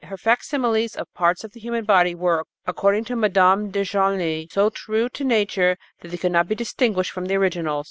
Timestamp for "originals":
7.35-7.79